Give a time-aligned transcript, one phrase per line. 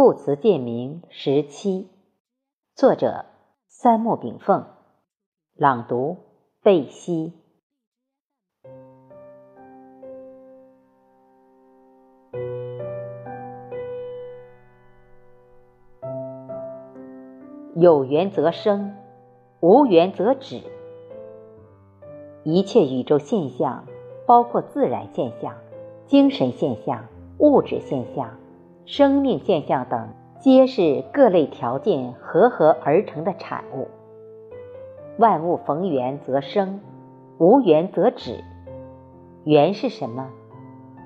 [0.00, 1.88] 故词鉴名十七，
[2.76, 3.24] 作者
[3.66, 4.64] 三木炳凤，
[5.56, 6.18] 朗读
[6.62, 7.32] 贝西。
[17.74, 18.94] 有缘则生，
[19.58, 20.62] 无缘则止。
[22.44, 23.84] 一切宇宙现象，
[24.28, 25.56] 包括自然现象、
[26.06, 27.04] 精神现象、
[27.38, 28.38] 物质现象。
[28.90, 30.08] 生命现象等，
[30.40, 33.86] 皆是各类条件合合而成的产物。
[35.18, 36.80] 万物逢缘则生，
[37.36, 38.42] 无缘则止。
[39.44, 40.30] 缘是什么？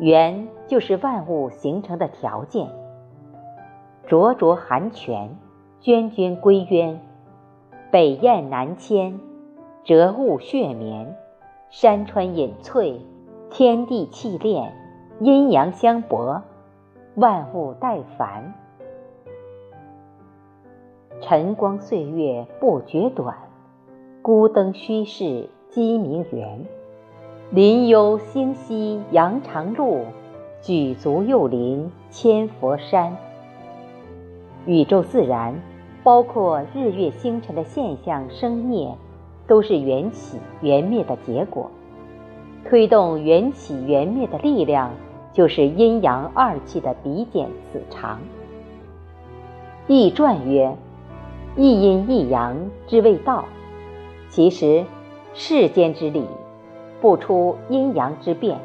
[0.00, 2.68] 缘就是万物形成的条件。
[4.08, 5.36] 灼灼寒泉，
[5.80, 7.00] 涓涓归渊，
[7.92, 9.20] 北雁南迁，
[9.84, 11.14] 折雾血眠，
[11.70, 13.00] 山川隐翠，
[13.50, 14.72] 天地气炼，
[15.20, 16.42] 阴阳相搏。
[17.18, 18.54] 万物待繁，
[21.20, 23.36] 晨光岁月不觉短，
[24.22, 26.64] 孤灯虚室鸡鸣圆。
[27.50, 30.04] 林幽星稀羊肠路，
[30.62, 33.16] 举足又临千佛山。
[34.64, 35.60] 宇宙自然，
[36.04, 38.94] 包括日月星辰的现象生灭，
[39.48, 41.68] 都是缘起缘灭的结果。
[42.64, 44.92] 推动缘起缘灭的力量。
[45.38, 48.18] 就是阴阳二气的比减此长。
[49.86, 50.74] 易传曰
[51.54, 52.56] ：“一阴一阳
[52.88, 53.44] 之谓道。”
[54.30, 54.84] 其实，
[55.34, 56.26] 世间之理
[57.00, 58.58] 不出阴阳之变，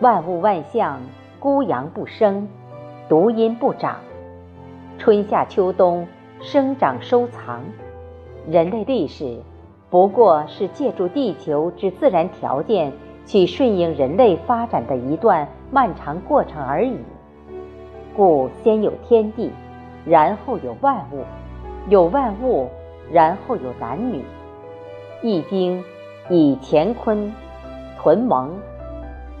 [0.00, 0.98] 万物万象
[1.38, 2.48] 孤阳不生，
[3.06, 3.98] 独阴不长，
[4.96, 6.06] 春夏秋冬
[6.40, 7.60] 生长收藏。
[8.48, 9.38] 人类历史
[9.90, 12.90] 不过是借助地球之自然条件。
[13.24, 16.96] 去顺应人类发展的一段漫长过程而已。
[18.14, 19.50] 故先有天地，
[20.04, 21.24] 然后有万物，
[21.88, 22.68] 有万物，
[23.10, 24.18] 然后有男女。
[25.22, 25.82] 《易经》
[26.28, 27.32] 以乾坤、
[27.98, 28.50] 屯蒙、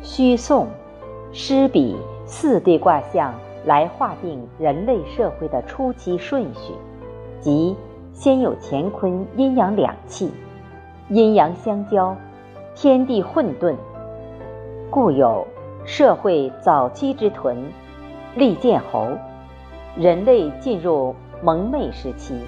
[0.00, 0.66] 虚宋、
[1.32, 3.34] 师比四对卦象
[3.66, 6.72] 来划定人类社会的初期顺序，
[7.40, 7.76] 即
[8.14, 10.32] 先有乾坤阴阳两气，
[11.10, 12.16] 阴阳相交。
[12.74, 13.76] 天地混沌，
[14.88, 15.46] 故有
[15.84, 17.56] 社会早期之屯，
[18.36, 19.08] 利剑侯，
[19.96, 22.38] 人类进入蒙昧时期，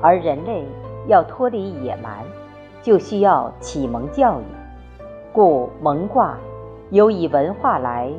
[0.00, 0.64] 而人类
[1.06, 2.24] 要脱离野蛮，
[2.82, 4.44] 就需要启蒙教育，
[5.32, 6.38] 故蒙卦
[6.90, 8.10] 有以文化来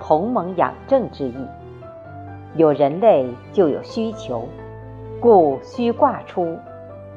[0.00, 1.46] 同蒙养正之意。
[2.54, 4.48] 有人类就有需求，
[5.20, 6.56] 故需卦出，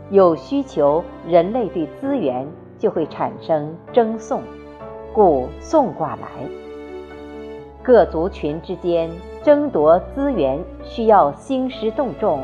[0.10, 2.48] 有需求，人类对资源。
[2.80, 4.40] 就会产生争讼，
[5.18, 6.28] 故讼卦来。
[7.82, 9.10] 各族群之间
[9.42, 12.42] 争夺资源，需要兴师动众，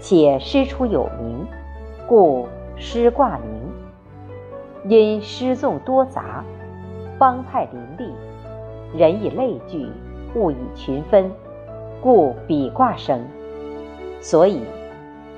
[0.00, 1.46] 且师出有名，
[2.06, 3.50] 故师卦名。
[4.84, 6.44] 因师众多杂，
[7.18, 8.12] 帮派林立，
[8.98, 9.88] 人以类聚，
[10.34, 11.32] 物以群分，
[12.02, 13.24] 故比卦生。
[14.20, 14.60] 所以，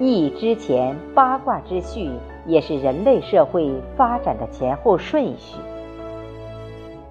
[0.00, 2.10] 易之前八卦之序。
[2.44, 5.60] 也是人类社会发展的前后顺序。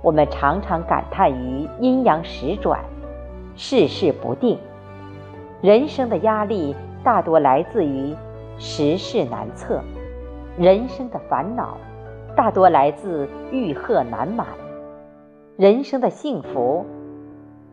[0.02, 2.84] 我们常常感叹于阴阳时转、
[3.56, 4.60] 世事不定，
[5.62, 8.16] 人生的压力大多来自于
[8.58, 9.82] 时事难测，
[10.58, 11.78] 人生的烦恼
[12.36, 14.48] 大多来自欲壑难满，
[15.56, 16.86] 人生的幸福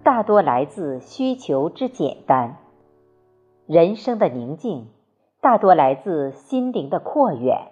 [0.02, 2.56] 大多来自需求之简单，
[3.66, 4.88] 人生的宁静。
[5.40, 7.68] 大多来自心灵的阔远。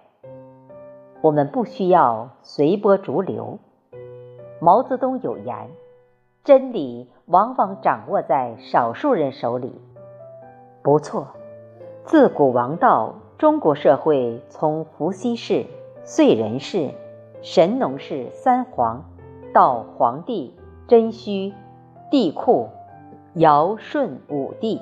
[1.20, 3.58] 我们不需要随波逐流。
[4.60, 5.68] 毛泽东有言
[6.44, 9.80] ：“真理往往掌握在少数人手里。”
[10.82, 11.28] 不错，
[12.04, 15.66] 自古王道，中国社会从伏羲氏、
[16.04, 16.90] 燧人氏、
[17.42, 19.04] 神农氏三皇，
[19.52, 20.54] 到黄帝、
[20.86, 21.52] 真虚、
[22.10, 22.68] 帝喾、
[23.34, 24.80] 尧舜武帝，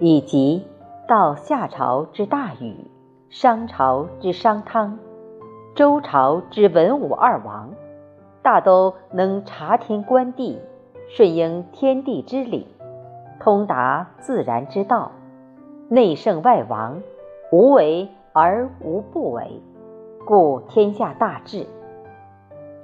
[0.00, 0.66] 以及。
[1.06, 2.90] 到夏朝之大禹，
[3.28, 4.98] 商朝之商汤，
[5.74, 7.74] 周朝之文武二王，
[8.44, 10.60] 大都能察天观地，
[11.08, 12.68] 顺应天地之理，
[13.40, 15.10] 通达自然之道，
[15.88, 17.02] 内圣外王，
[17.50, 19.60] 无为而无不为，
[20.24, 21.66] 故天下大治。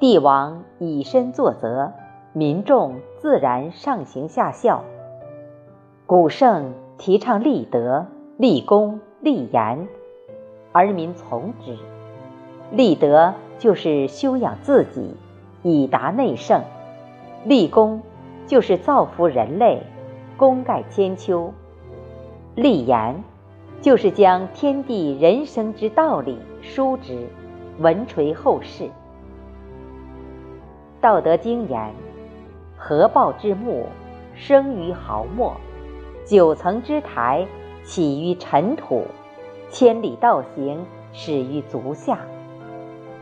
[0.00, 1.92] 帝王以身作则，
[2.32, 4.82] 民众自然上行下效。
[6.06, 6.72] 古圣。
[7.00, 9.88] 提倡立德、立功、立言，
[10.70, 11.78] 而民从之。
[12.70, 15.16] 立德就是修养自己，
[15.62, 16.62] 以达内圣；
[17.44, 18.02] 立功
[18.46, 19.82] 就是造福人类，
[20.36, 21.52] 功盖千秋。
[22.54, 23.22] 立言，
[23.80, 27.26] 就是将天地人生之道理书之，
[27.78, 28.84] 文垂后世。
[31.00, 31.94] 《道德经》言
[32.76, 33.86] ：“合抱之木，
[34.34, 35.52] 生于毫末；
[36.26, 37.46] 九层之台，
[37.84, 39.02] 起于尘土；
[39.70, 42.18] 千里道行，始于足下。”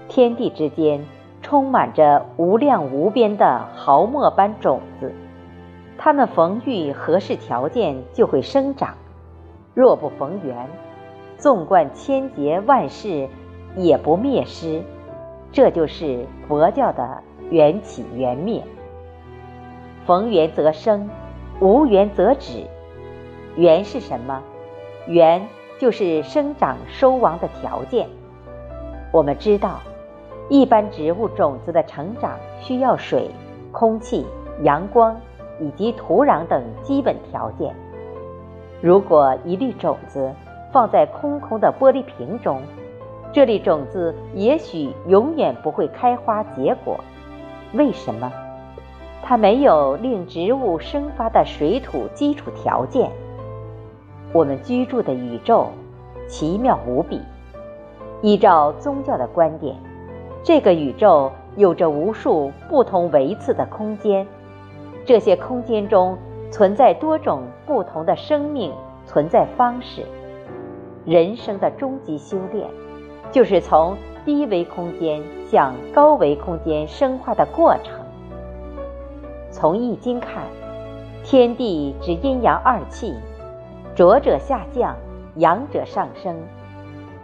[0.09, 1.05] 天地之间
[1.49, 5.15] 充满着无量无边的毫末般种子，
[5.97, 8.91] 它们逢遇合适条件就会生长；
[9.73, 10.69] 若不逢缘，
[11.39, 13.27] 纵观千劫万世
[13.77, 14.83] 也不灭失。
[15.51, 18.63] 这就是佛教的缘起缘灭。
[20.05, 21.09] 逢缘则生，
[21.61, 22.67] 无缘则止。
[23.57, 24.43] 缘是什么？
[25.07, 25.49] 缘
[25.79, 28.07] 就是生长收亡的条件。
[29.11, 29.81] 我们知道。
[30.49, 33.31] 一般植物种子的成长需要水、
[33.71, 34.27] 空气、
[34.63, 35.15] 阳光
[35.61, 37.75] 以及土壤等基本条件。
[38.81, 40.33] 如果一粒种子
[40.73, 42.63] 放在空空的玻璃瓶中，
[43.33, 46.99] 这粒种子也许永远不会开花结果。
[47.75, 48.33] 为什么？
[49.23, 53.11] 它没有令植物生发的水土基础条件。
[54.33, 55.67] 我们居住的宇宙
[56.27, 57.21] 奇妙无比。
[58.23, 59.77] 依照宗教的观点。
[60.43, 64.27] 这个宇宙有着无数不同维次的空间，
[65.05, 66.17] 这些空间中
[66.51, 68.73] 存在多种不同的生命
[69.05, 70.05] 存在方式。
[71.05, 72.67] 人生的终极修炼，
[73.31, 77.95] 就是从低维空间向高维空间升化的过程。
[79.51, 80.43] 从易经看，
[81.25, 83.15] 天地之阴阳二气，
[83.95, 84.95] 浊者下降，
[85.37, 86.37] 阳者上升。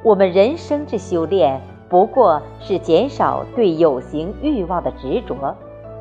[0.02, 1.60] 我们人生之修炼。
[1.94, 5.54] 不过是减少对有形欲望的执着，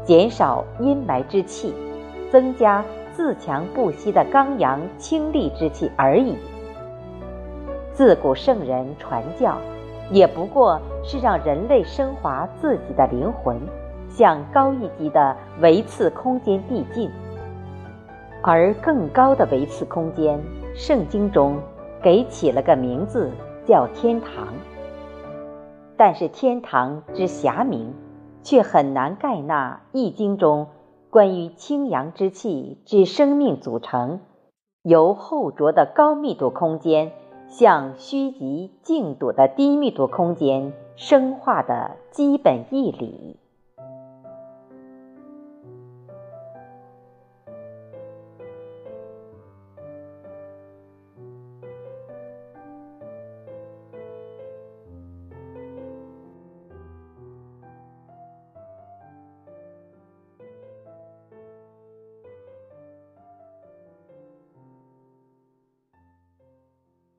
[0.03, 1.71] 减少阴霾之气，
[2.31, 6.35] 增加自强不息的刚阳清丽之气而已。
[7.91, 9.55] 自古圣人传教，
[10.09, 13.55] 也不过是让人类升华自己的灵魂，
[14.09, 17.07] 向高一级的维次空间递进。
[18.41, 20.41] 而更高的维次空间，
[20.73, 21.55] 圣经中
[22.01, 23.29] 给起了个名字，
[23.63, 24.47] 叫天堂。
[25.97, 27.93] 但是天堂之遐明，
[28.41, 30.67] 却很难盖纳《易经》中
[31.09, 34.21] 关于清阳之气之生命组成，
[34.81, 37.11] 由厚浊的高密度空间
[37.47, 43.39] 向虚极静笃的低密度空间生化的基本义理。